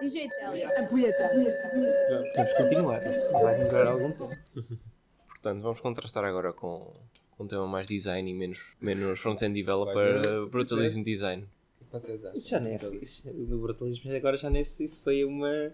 [0.00, 0.68] DJ Télia.
[0.80, 1.28] Ampulheta.
[2.34, 4.78] Temos que continuar, isto vai demorar algum tempo.
[5.28, 6.92] Portanto, vamos contrastar agora com,
[7.32, 11.46] com um tema mais design e menos, menos front-end developer, uh, brutalism design.
[12.34, 15.72] Isso já nem é, isso, o brutalismo agora já nem se isso foi uma.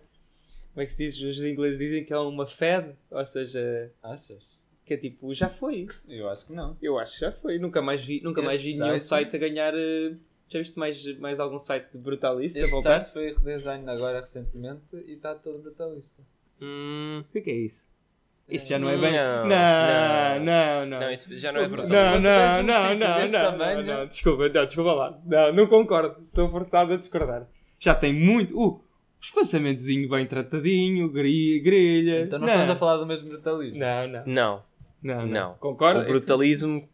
[0.72, 1.20] Como é que se diz?
[1.20, 4.58] Os ingleses dizem que é uma fed, ou seja, Achas?
[4.84, 5.86] que é tipo, já foi.
[6.08, 6.76] Eu acho que não.
[6.82, 7.58] Eu acho que já foi.
[7.58, 9.74] Nunca mais vi, nunca mais vi nenhum site- site a ganhar.
[9.76, 10.14] eh,
[10.48, 13.04] Já viste mais, mais algum site de brutalista Este voltar?
[13.04, 16.22] site foi redesign agora recentemente e está todo brutalista.
[16.60, 17.86] Hum, O que é que é isso?
[18.48, 19.12] Isso já não é bem.
[19.12, 20.44] Não, Não, não.
[20.44, 21.00] não, não.
[21.00, 21.88] não, isso já não é brutal.
[21.90, 25.20] Não, não, um não, não, não, não, não, desculpa, não, desculpa lá.
[25.26, 27.46] Não, não concordo, sou forçado a discordar.
[27.78, 28.58] Já tem muito.
[28.58, 28.82] Uh,
[29.20, 32.22] espaçamentozinho bem tratadinho, grelha.
[32.22, 33.78] Então não, não, estamos a falar do mesmo brutalismo.
[33.78, 34.62] Não, não, Não,
[35.02, 35.16] não.
[35.18, 35.26] não.
[35.26, 35.54] não.
[35.56, 36.00] Concordo?
[36.00, 36.88] O brutalismo.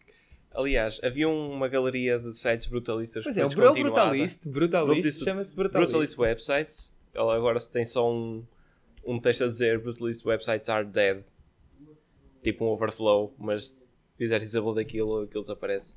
[0.55, 3.49] Aliás, havia uma galeria de sites brutalistas Pois que é, o.
[3.51, 5.91] Brutalist, Brutalist, chama-se Brutalist.
[5.91, 6.95] Brutalist Websites.
[7.13, 8.45] Ela agora tem só um,
[9.05, 11.25] um texto a dizer Brutalist Websites are dead.
[12.43, 15.97] Tipo um overflow, mas se fizer disable daquilo, aquilo desaparece.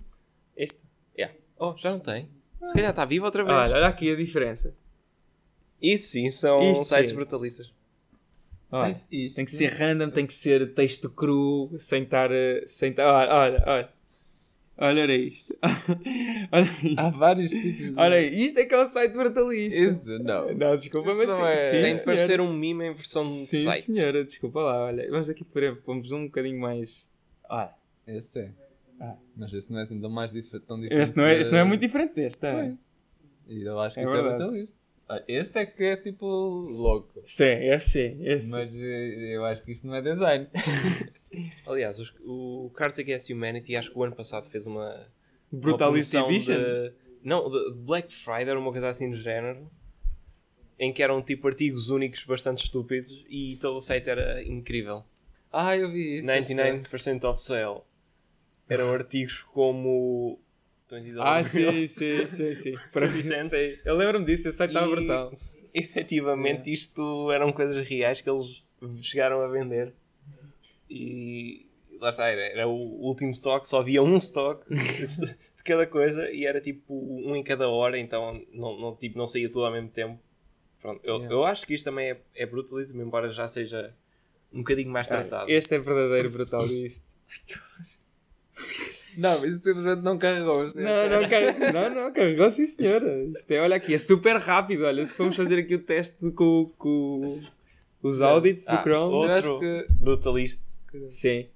[0.55, 0.79] Este?
[1.15, 1.35] Yeah.
[1.59, 2.27] Oh, já não tem.
[2.63, 3.55] Se calhar está vivo outra vez.
[3.55, 4.73] Olha, olha aqui a diferença.
[5.79, 7.15] Isso sim, são Isto sites sim.
[7.15, 7.71] brutalistas.
[8.71, 12.29] Olha, tem que ser random, tem que ser texto cru, sem estar.
[12.65, 13.96] Sem estar olha, olha, olha.
[14.79, 15.57] Olha era isto.
[16.51, 16.99] olha isto.
[16.99, 17.93] Há vários tipos de.
[17.97, 19.79] Olha isto é que é o site brutalista.
[19.79, 20.53] Isso, não.
[20.55, 23.31] Não, desculpa, mas Não sim, é- sim, tem de parecer um meme em versão de
[23.31, 23.81] Sim, site.
[23.83, 25.09] senhora, desculpa lá, olha.
[25.09, 27.09] Vamos aqui para vamos um bocadinho mais.
[27.49, 27.73] Ah,
[28.05, 28.51] esse é.
[28.99, 29.15] Ah.
[29.35, 31.01] Mas esse não é assim tão mais dif tão diferente.
[31.03, 32.39] Este não é, este não é muito diferente deste?
[32.39, 32.75] Pois.
[33.47, 34.37] E eu acho que É isso é verdade.
[34.43, 34.77] brutalista.
[35.09, 37.21] Ah, Este é que é tipo louco.
[37.23, 38.49] Sim, é sim, é sim.
[38.49, 40.47] Mas eh, eu acho que isto não é design.
[41.65, 45.07] Aliás, os- o Cards Against Humanity acho que o ano passado fez uma.
[46.29, 46.55] Edition?
[46.55, 49.67] de- não, de Black Friday, uma coisa assim do género.
[50.79, 55.03] Em que eram tipo artigos únicos bastante estúpidos e todo o site era incrível.
[55.51, 56.27] Ah, eu vi isso.
[56.27, 57.79] 99% off sale.
[58.69, 60.39] Eram artigos como.
[60.95, 61.47] 20 Ah, dólares.
[61.47, 62.79] sim, sim, sim, sim.
[62.91, 63.49] Para mim, Vicente.
[63.49, 63.79] sei.
[63.85, 65.33] Eu lembro-me disso, esse site estava E- brutal.
[65.73, 68.63] Efetivamente, isto eram coisas reais que eles
[69.01, 69.93] chegaram a vender.
[70.89, 71.67] E
[71.99, 76.45] lá está, era, era o último stock, só havia um stock de cada coisa e
[76.45, 79.89] era tipo um em cada hora, então não, não, tipo, não saía tudo ao mesmo
[79.89, 80.19] tempo.
[80.81, 81.33] Pronto, eu, Yeah.
[81.35, 83.93] eu acho que isto também é, é brutalismo, embora já seja
[84.53, 85.49] um bocadinho mais tratado.
[85.51, 87.05] Este é verdadeiro brutalista.
[89.17, 90.65] Não, isso simplesmente não carregou.
[90.65, 91.73] isto é- Não, não, car...
[91.73, 93.23] não, não, carregou sim senhora.
[93.25, 94.85] Isto é, olha aqui, é super rápido.
[94.85, 97.39] Olha, se vamos fazer aqui o teste com, com
[98.01, 99.13] os audits do Ah, Chrome.
[99.15, 99.93] Eu acho Outro que.
[99.93, 100.63] brutalista,
[101.09, 101.47] Sim.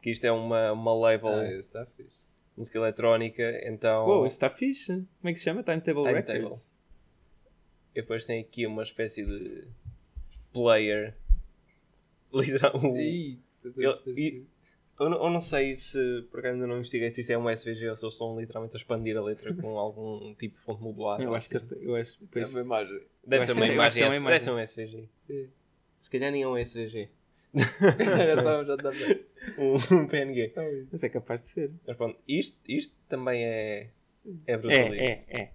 [0.00, 2.22] que isto é uma, uma label Ah, está fixe.
[2.56, 4.86] música eletrónica, então Oh, isso está fixe.
[5.20, 5.62] Como é que se chama?
[5.62, 6.38] Timetable, Timetable.
[6.38, 6.72] Records.
[7.94, 9.68] e depois tem aqui uma espécie de
[10.52, 11.14] player.
[12.32, 13.38] Literal, um- Ih,
[15.04, 15.98] Eu- Eu não, sei se,
[16.30, 18.74] por acaso ainda não investiguei se isto é um SVG ou se eles estão literalmente
[18.74, 21.20] a expandir a letra com algum tipo de fonte modular.
[21.20, 21.66] Eu acho que assim.
[21.74, 23.00] este, eu acho, Isso é pois, uma imagem.
[23.26, 24.24] Deve ser uma que imagem, é imagem.
[24.26, 25.08] deve ser um SVG.
[25.30, 25.44] É.
[26.00, 27.08] Se calhar nem é um SVG.
[27.54, 29.20] Já sabemos, já está bem.
[29.58, 30.52] Um, um PNG.
[30.90, 31.70] mas é capaz de ser.
[31.86, 33.90] Mas pronto, isto, isto também é,
[34.46, 35.04] é É, brutalista.
[35.04, 35.50] é, é.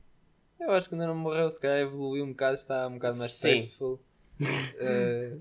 [0.60, 3.32] Eu acho que ainda não morreu, se calhar evoluiu um bocado, está um bocado mais
[3.34, 3.62] Sim.
[3.62, 4.00] tasteful.
[4.80, 5.38] Eh,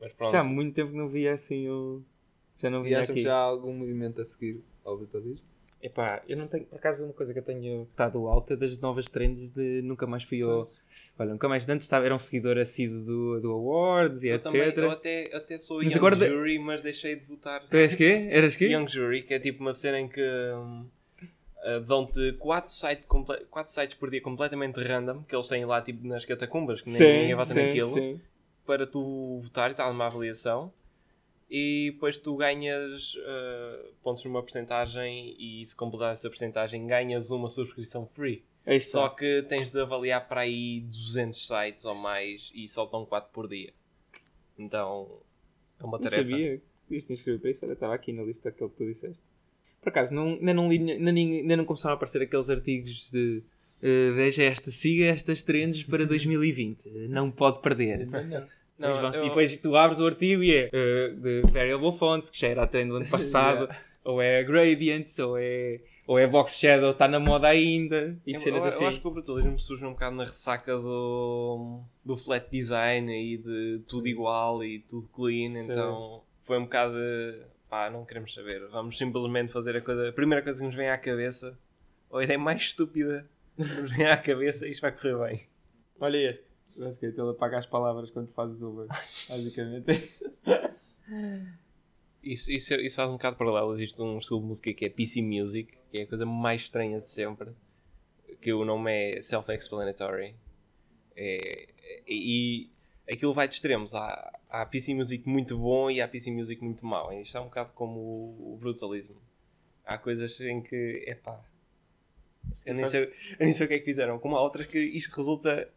[0.00, 2.02] Mas pronto, Já há muito tempo que não via assim o.
[2.58, 3.14] Já não e acham aqui.
[3.14, 5.46] que já há algum movimento a seguir ao brutalismo?
[5.80, 9.08] Epá, eu não tenho, por acaso, uma coisa que eu tenho estado alta das novas
[9.08, 10.66] trends de nunca mais fui ao.
[11.16, 14.34] Olha, nunca mais de antes estava, era um seguidor assíduo do, do Awards e eu,
[14.34, 14.44] etc.
[14.44, 17.64] também, eu até, eu até sou Mas Young agora de- Jury, mas deixei de votar.
[17.68, 18.26] Tu és quê?
[18.28, 18.66] Eras quê?
[18.66, 20.84] Young Jury, que é tipo uma cena em que hum,
[21.22, 25.80] uh, dão-te 4 site comple- quatro sites por dia completamente random, que eles têm lá
[25.80, 28.20] tipo nas catacumbas, que nem ninguém vota naquilo, sim.
[28.66, 30.72] para tu votares, há uma avaliação
[31.50, 37.48] e depois tu ganhas uh, pontos numa porcentagem e se completar essa porcentagem ganhas uma
[37.48, 38.42] subscrição free.
[38.66, 38.90] Está.
[38.98, 43.48] Só que tens de avaliar para aí 200 sites ou mais e estão 4 por
[43.48, 43.72] dia.
[44.58, 45.20] Então
[45.80, 46.16] é uma Não tarefa.
[46.30, 47.64] sabia que isto inscrever para isso.
[47.64, 49.22] Olha, estava aqui na lista aquele que tu disseste.
[49.80, 53.10] Por acaso, não, ainda, não li, ainda, nem- ainda não começaram a aparecer aqueles artigos
[53.10, 53.42] de
[53.80, 56.88] eh, veja esta, siga estas trends para 2020.
[57.08, 58.06] Não pode perder.
[58.10, 58.46] Não,
[58.78, 62.30] Depois, vamos- eu- e depois tu abres o artigo e é eh, de Variable Fonts,
[62.30, 63.68] que já era a trend do ano passado,
[64.04, 68.40] ou é Gradients, ou é, ou é Box Shadow, está na moda ainda, e Eu-
[68.40, 68.84] cenas eu, assim.
[68.84, 73.36] eu acho que o brutalismo surge um bocado na ressaca do, do flat design e
[73.36, 75.72] de tudo igual e tudo clean, Sim.
[75.72, 80.12] então foi um bocado de, pá, não queremos saber, vamos simplesmente fazer a coisa, a
[80.12, 81.58] primeira coisa que nos vem à cabeça,
[82.08, 83.26] ou a ideia mais estúpida
[83.56, 85.42] que nos vem à cabeça, isto vai correr bem.
[86.00, 86.46] Olha este.
[86.78, 88.86] Basicamente, ele apaga as palavras quando fazes Uber.
[89.28, 89.90] Basicamente.
[92.22, 93.74] Isso, isso, isso faz um bocado paralelo.
[93.74, 96.98] Existe um estilo de música que é PC Music, que é a coisa mais estranha
[96.98, 97.50] de sempre.
[98.40, 100.36] Que o nome é self-explanatory.
[101.16, 101.68] É,
[102.06, 102.70] e
[103.10, 103.94] aquilo vai de extremos.
[103.94, 107.12] Há, há PC Music muito bom e há PC Music muito mau.
[107.12, 109.16] Isto é um bocado como o, o brutalismo.
[109.84, 111.42] Há coisas em que, epá,
[112.64, 113.10] eu nem, sei, eu
[113.40, 114.18] nem sei o que é que fizeram.
[114.18, 115.68] Como há outras que isto resulta,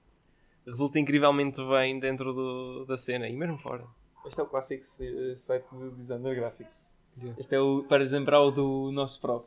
[0.65, 3.85] resulta incrivelmente bem dentro do, da cena e mesmo fora.
[4.25, 6.69] Este é o clássico se- site de designer gráfico.
[7.37, 9.45] Este é o, para lembrar o do nosso prof.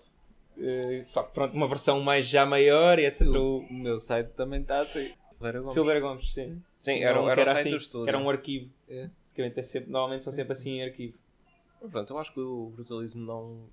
[0.58, 3.26] Eh, só que pronto, uma versão mais já maior e etc.
[3.28, 5.12] O O meu site também está assim.
[5.32, 5.75] Silveira Gomes.
[5.75, 6.62] Silver Gomes, sim.
[6.76, 8.70] Sim, era, era, site assim, era um arquivo.
[8.88, 9.08] É.
[9.20, 11.19] Basicamente, é sempre, normalmente são sempre assim em arquivo.
[11.90, 13.67] Pronto, eu acho que o brutalismo não,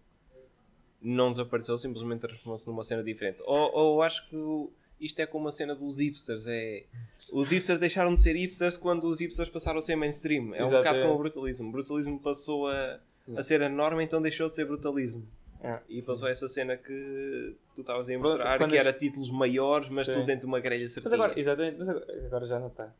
[1.01, 3.41] não desapareceu, simplesmente transformou-se numa cena diferente.
[3.45, 4.71] Ou, ou acho que o-
[5.01, 6.45] isto é como a cena dos hipsters.
[6.47, 6.83] É,
[7.31, 10.53] os hipsters deixaram de ser hipsters quando os hipsters passaram a ser mainstream.
[10.53, 11.01] É um Exato, bocado é.
[11.01, 11.69] como o brutalismo.
[11.69, 12.99] O brutalismo passou a,
[13.35, 15.25] a ser a norma, então deixou de ser brutalismo.
[15.87, 20.07] E passou essa cena que tu estavas a mostrar, quando que era títulos maiores, mas
[20.07, 20.13] Sim.
[20.13, 21.13] tudo dentro de uma grelha Mas certinha.
[21.13, 22.91] agora, exatamente, mas agora, agora já não está.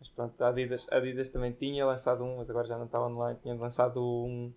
[0.00, 3.00] Mas pronto, a Adidas, a Adidas também tinha lançado um, mas agora já não está
[3.00, 3.38] online.
[3.42, 4.52] Tinha lançado um,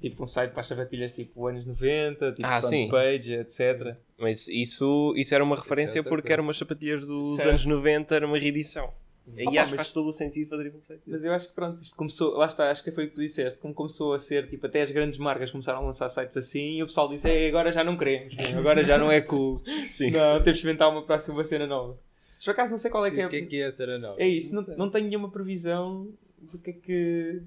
[0.00, 2.88] tipo um site para as sapatilhas tipo anos 90, tipo Ah, front sim.
[2.88, 3.96] page, etc.
[4.18, 7.48] Mas isso, isso era uma referência porque eram umas sapatilhas dos Certo.
[7.50, 8.92] anos 90, era uma reedição.
[9.36, 11.02] E Opa, acho que mas- faz todo o sentido fazer um site.
[11.06, 13.20] Mas eu acho que pronto, isto começou, lá está, acho que foi o que tu
[13.20, 16.78] disseste, como começou a ser, tipo, até as grandes marcas começaram a lançar sites assim
[16.78, 19.62] e o pessoal disse, "Ei, agora já não queremos, agora já não é cool.
[19.92, 20.10] Sim.
[20.10, 21.96] Não, temos que inventar uma próxima cena nova.
[22.34, 23.26] Mas por acaso não sei qual é que é.
[23.26, 24.16] O que é que é a nova?
[24.20, 24.74] É isso, não, sei.
[24.76, 26.08] não tenho nenhuma previsão
[26.40, 27.42] do que é que,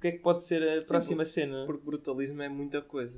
[0.00, 1.64] do que, é que pode ser a próxima cena.
[1.66, 3.14] Porque brutalismo é muita coisa.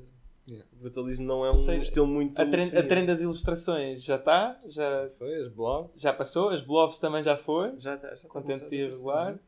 [0.48, 0.66] Yeah.
[0.72, 2.40] Brutalismo não é um sei, estilo muito.
[2.42, 6.00] A trend, a trend das ilustrações já está, já, Foi, os blogs.
[6.00, 8.08] já passou, as blobs também já foi, Já está.
[8.08, 8.96] Já está contente de começado.
[8.96, 9.38] regular.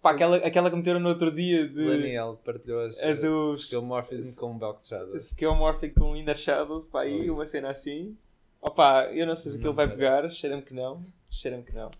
[0.00, 3.62] Pá, aquela, aquela que meteram no outro dia O de Daniel partilhou as a dos
[3.64, 5.26] Skillmorphism com Box Shadows.
[5.26, 8.16] Skillmorphic com Inner Shadows, pá, aí Oh, uma cena assim.
[8.62, 11.90] Opa, eu não sei se aquilo vai pegar, cheira-me que não, cheira-me que não.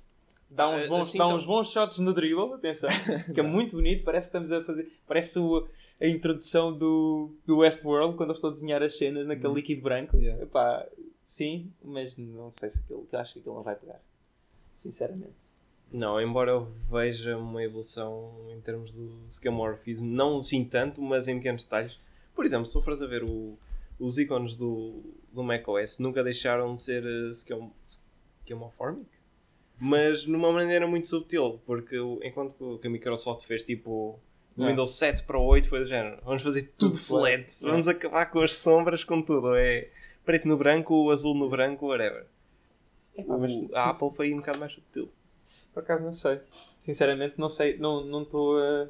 [0.49, 2.89] Dá uns Ah, bons, assim dá então- uns bons shots no dribble, atenção,
[3.35, 5.67] que é muito bonito, parece que estamos a fazer, parece o-
[6.01, 10.17] a introdução do, do Westworld, quando eu estou a desenhar as cenas naquele líquido branco.
[10.17, 10.43] Yeah.
[10.43, 10.87] Epá,
[11.25, 14.01] sim, mas não sei se aquilo, acho que aquilo não vai pegar,
[14.75, 15.35] sinceramente.
[15.93, 21.37] Não, embora eu veja uma evolução em termos do skeuomorphismo, não assim tanto, mas em
[21.37, 21.99] pequenos detalhes.
[22.35, 23.57] Por exemplo, se tu fores a ver o-
[23.99, 25.01] os ícones do,
[25.33, 27.71] do macOS, nunca deixaram de ser uh, skeum-
[28.45, 29.07] skeuomorphic,
[29.79, 34.19] mas numa maneira muito subtil, porque o- enquanto que a Microsoft fez tipo
[34.57, 34.67] do.
[34.67, 37.63] Windows 7 para o 8 foi do género, vamos fazer tudo, Tudo flat, flat.
[37.63, 39.89] vamos acabar com as sombras, com tudo, é
[40.25, 42.27] preto no branco, azul no branco, whatever.
[43.17, 45.09] Epá, mas, O- a Apple foi um bocado mais subtil.
[45.73, 46.41] Por acaso não sei.
[46.81, 48.89] Sinceramente não sei, não não estou a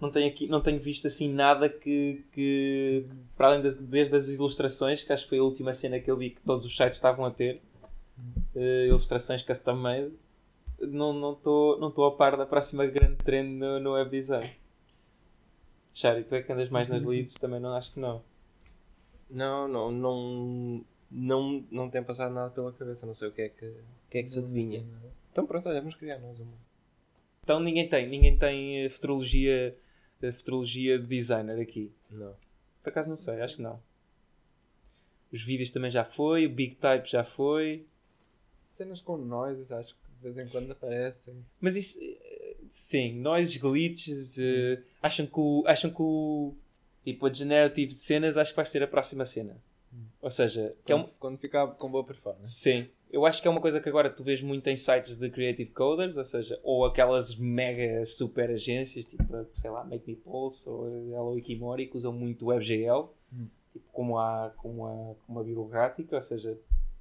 [0.00, 3.06] não tenho aqui, não tenho visto assim nada que, que
[3.36, 6.16] para além das, desde as ilustrações, que acho que foi a última cena que eu
[6.16, 7.60] vi que todos os sites estavam a ter,
[8.56, 10.10] eh, ilustrações custom made,
[10.82, 14.50] não não estou não estou a par da próxima grande trend no, no web design.
[15.94, 18.22] Shari, tu é que andas mais nas leads, também não acho que não.
[19.28, 23.06] Não, não, não, não, não tem passado nada pela cabeça.
[23.06, 24.84] Não sei o que é que, o que, é que se adivinha.
[25.30, 26.52] Então pronto, olha, vamos criar nós uma.
[27.42, 29.76] Então ninguém tem, ninguém tem eh, futurologia,
[30.22, 31.92] eh, futurologia de designer aqui.
[32.10, 32.34] Não.
[32.82, 33.80] Por acaso não sei, acho que não.
[35.32, 37.86] Os vídeos também já foi, o Big Type já foi.
[38.66, 41.34] Cenas com noises, acho que de vez em quando aparecem.
[41.60, 46.54] Mas isso, eh, sim, nós glitches, eh, acham que o, acham que o,
[47.04, 49.56] tipo, a generative de cenas acho que vai ser a próxima cena.
[50.22, 52.52] Ou seja, que é um, Quando, quando ficar com boa performance.
[52.52, 55.28] sim, eu acho que é uma coisa que agora tu vês muito em sites de
[55.28, 60.66] creative coders, ou seja, ou aquelas mega super agências, tipo, sei lá, Make Me Pulse
[60.68, 63.48] ou Hello Ikimori, que usam muito WebGL, Hum.
[63.72, 66.56] tipo, como a, como a, como a bibliográfica, ou seja,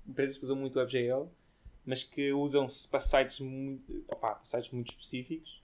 [0.07, 1.27] empresas que usam muito WebGL,
[1.85, 5.61] mas que usam-se para sites muito, para sites muito específicos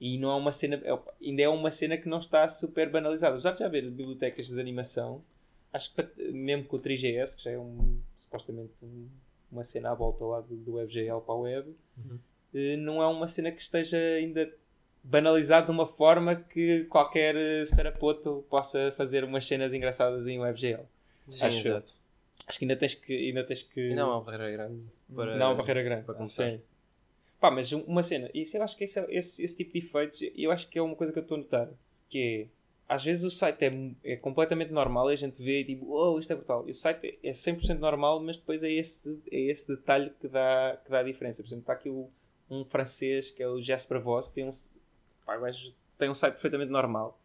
[0.00, 2.90] e não é uma cena, é, opa, ainda é uma cena que não está super
[2.90, 3.34] banalizada.
[3.34, 5.22] Apesar de já haver bibliotecas de animação,
[5.72, 9.08] acho que para- mesmo com o 3GS, que já é um, supostamente um-
[9.50, 11.74] uma cena à volta lá do, do WebGL para a web,
[12.54, 14.52] eh, não é uma cena que esteja ainda
[15.02, 20.82] banalizada de uma forma que qualquer eh, sarapoto possa fazer umas cenas engraçadas em WebGL.
[21.30, 21.82] Sim, Acho eu.
[22.46, 23.12] Acho que ainda tens que.
[23.12, 24.82] Ainda tens que E não é uma barreira grande.
[25.14, 26.04] Para, não, uma barreira grande.
[26.04, 26.50] para começar.
[26.50, 26.60] Sim.
[27.40, 30.50] Pá, mas uma cena, isso eu acho que esse, esse, esse tipo de efeitos, eu
[30.50, 31.68] acho que é uma coisa que eu estou a notar,
[32.08, 32.48] que
[32.88, 36.18] às vezes o site é, é completamente normal e a gente vê e tipo, oh,
[36.18, 36.64] isto é brutal.
[36.66, 40.80] E o site é 100% normal, mas depois é esse, é esse detalhe que dá,
[40.82, 41.42] que dá a diferença.
[41.42, 42.08] Por exemplo, está aqui o,
[42.50, 44.50] um francês que é o Jasper Voss, tem um,
[45.26, 45.38] pá,
[45.98, 47.18] tem um site perfeitamente normal.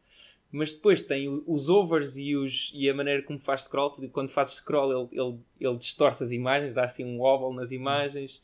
[0.51, 3.95] Mas depois tem os overs e, os, e a maneira como faz scroll.
[4.11, 8.41] Quando faz scroll, ele, ele, ele distorce as imagens, dá assim um wobble nas imagens.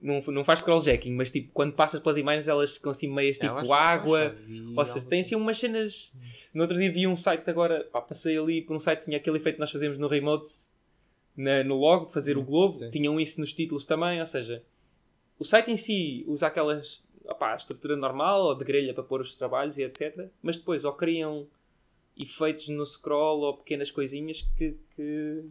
[0.00, 3.72] Não, não faz scrolljacking, mas tipo, quando passas pelas imagens, elas ficam assim meias tipo
[3.72, 4.36] água.
[4.76, 6.14] Ou seja, tem assim umas cenas.
[6.54, 9.16] No outro dia vi um site agora, pá, passei ali por um site que tinha
[9.18, 10.48] aquele efeito que nós fazemos no Remote
[11.36, 12.90] na- no logo, fazer o globo, sim.
[12.90, 14.20] tinham isso nos títulos também.
[14.20, 14.62] Ou seja,
[15.38, 19.34] o site em si usa aquelas opá, estrutura normal ou de grelha para pôr os
[19.36, 20.28] trabalhos e etc.
[20.42, 21.46] Mas depois ou criam
[22.16, 25.44] efeitos no scroll ou pequenas coisinhas que, que,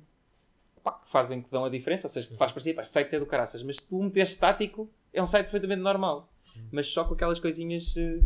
[0.75, 2.07] opá, que fazem que dão a diferença.
[2.07, 4.31] Ou seja, te faz parecer, pá, este site é do caraças, mas se tu meteres
[4.31, 6.29] estático, é um site perfeitamente normal.
[6.71, 8.19] Mas só com aquelas coisinhas eh,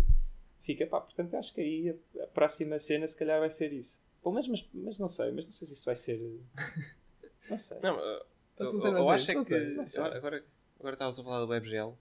[0.63, 1.89] fica, pá, portanto acho que aí
[2.19, 4.01] a, a próxima cena se calhar vai ser isso.
[4.23, 6.19] Pelo menos, mas, mas não sei, mas não sei se isso vai ser.
[6.21, 6.81] eh,
[7.49, 7.77] Não sei.
[7.81, 9.53] Não, eu, Posso eu, eu mais acho é que.
[9.53, 10.45] eu- Agora,
[10.79, 11.93] agora estavas a falar do WebGL.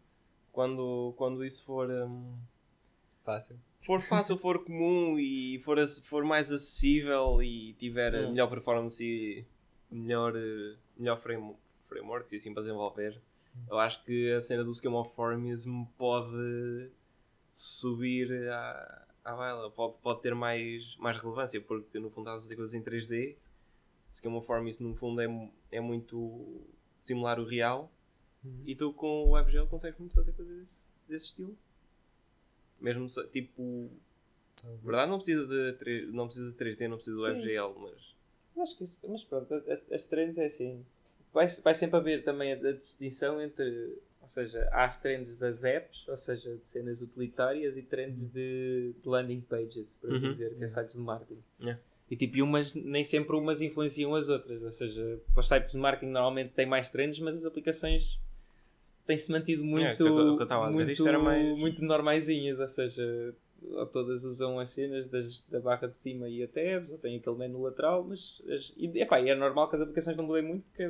[0.52, 1.88] Quando, quando isso for.
[1.90, 2.34] hum,
[3.24, 3.56] Fácil.
[3.82, 8.30] for fácil, for comum e for, for mais acessível e tiver Hum.
[8.30, 9.44] melhor performance e
[9.90, 10.32] melhor,
[10.96, 11.54] melhor frame,
[11.88, 13.20] frameworks e assim para desenvolver,
[13.68, 15.66] eu acho que a cena do Schema of Forms
[15.98, 16.90] pode
[17.50, 22.42] subir à, à baila, pode, pode ter mais, mais relevância, porque no fundo estás a
[22.42, 23.36] fazer coisas em 3D.
[24.12, 26.60] Schema of Forms no fundo é, é muito
[26.98, 27.90] simular o real
[28.66, 30.74] e tu com o WebGL consegues muito fazer coisas desse,
[31.08, 31.56] desse estilo.
[32.80, 33.90] Mesmo tipo
[34.82, 37.28] Verdade, não precisa de, 3, não precisa de 3D, não precisa do Sim.
[37.28, 38.14] WebGL, mas.
[38.56, 40.84] Mas acho que isso, mas pronto, as, as trends é assim.
[41.32, 45.64] Vai, vai sempre haver também a, a distinção entre, ou seja, há as trends das
[45.64, 50.30] apps, ou seja, de cenas utilitárias e trends de, de landing pages, por assim Uhum.
[50.32, 51.42] dizer, que é sites de marketing.
[51.60, 51.80] Yeah.
[52.10, 55.78] E tipo, umas, nem sempre umas influenciam as outras, ou seja, para os sites de
[55.78, 58.18] marketing normalmente tem mais trends, mas as aplicações
[59.10, 60.08] têm-se mantido muito, é dizer,
[60.72, 65.60] muito, isto era mais- muito normaisinhas, ou seja, ou todas usam as cenas das, da
[65.60, 69.20] barra de cima e a tabs, ou tem aquele menu lateral, mas as, e, epá,
[69.20, 70.84] e é normal que as aplicações não mudem muito, porque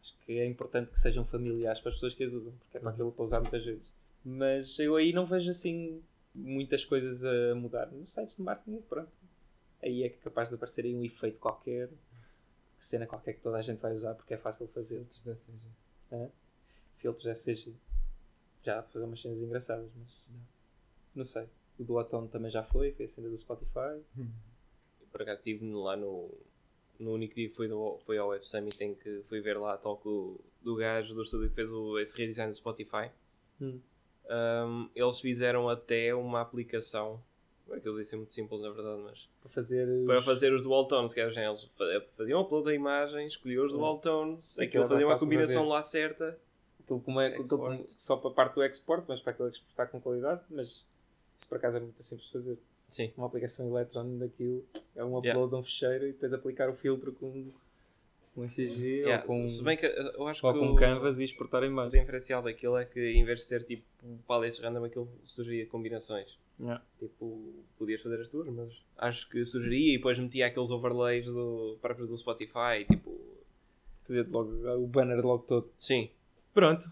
[0.00, 2.80] acho que é importante que sejam familiares para as pessoas que as usam, porque é
[2.80, 3.90] para aquilo para usar muitas vezes.
[4.24, 6.02] Mas eu aí não vejo assim
[6.34, 7.86] muitas coisas a mudar.
[7.92, 9.08] Nos sites de marketing, pronto.
[9.82, 13.56] Aí é é capaz de aparecer aí um efeito qualquer, que cena qualquer que toda
[13.56, 14.98] a gente vai usar porque é fácil de fazer.
[14.98, 16.28] Outros da CG.
[17.06, 17.72] Filtros SCG.
[18.64, 20.08] Já fazer umas cenas engraçadas, mas
[21.14, 21.46] não sei.
[21.78, 24.00] O do Atone também já foi, foi a cena do Spotify.
[25.12, 26.30] Por acaso estive lá no.
[26.98, 29.74] No único dia que foi, do, foi ao Web Summit em que fui ver lá
[29.74, 33.10] a talk do, do gajo do estúdio que fez o, esse redesign do Spotify.
[33.60, 33.78] Hum.
[34.30, 37.22] Um, eles fizeram até uma aplicação.
[37.70, 39.28] Aquilo disse ser muito simples, na verdade, mas.
[39.42, 39.86] Para fazer.
[39.86, 43.66] os- Para fazer os dual tones, que eram eles fa- faziam upload da imagem, escolhiam
[43.66, 43.78] os Hum.
[43.78, 45.68] dual tones, Aquilo fazia uma combinação fazer.
[45.68, 46.40] lá certa.
[46.88, 47.48] É, Export.
[47.48, 50.40] como- só para a parte do export, mas para aquilo exportar com qualidade.
[50.50, 50.84] Mas
[51.36, 52.58] isso por acaso é muito simples de fazer.
[52.88, 53.12] Sim.
[53.16, 54.64] Uma aplicação Electron daquilo
[54.94, 55.48] é um upload Yeah.
[55.50, 57.50] de um fecheiro e depois aplicar o filtro com,
[58.34, 61.18] com SCG Yeah, ou com, se bem que eu acho ou que com o- Canvas
[61.18, 62.00] e exportar O imagem.
[62.00, 63.82] diferencial daquilo é que em vez de ser tipo
[64.28, 66.38] paletes random, aquilo sugeria combinações.
[66.60, 66.80] Yeah.
[67.00, 71.76] Tipo, podias fazer as tuas, mas acho que sugeria e depois metia aqueles overlays do,
[71.82, 72.84] próprios do Spotify.
[72.88, 73.20] Tipo,
[74.04, 75.68] Fazer logo o banner logo todo.
[75.80, 76.08] sim,
[76.56, 76.88] Pronto.